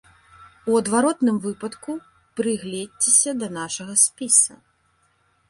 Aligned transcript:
У 0.69 0.77
адваротным 0.79 1.37
выпадку 1.43 1.91
прыгледзьцеся 2.41 3.31
да 3.43 3.47
нашага 3.61 3.93
спіса. 4.07 4.53